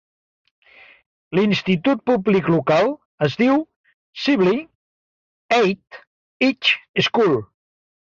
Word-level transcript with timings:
L'institut 1.39 2.01
públic 2.11 2.49
local 2.55 2.91
es 3.29 3.37
diu 3.43 3.61
Sibley 4.25 4.61
East 5.63 6.03
High 6.49 7.11
School. 7.13 7.41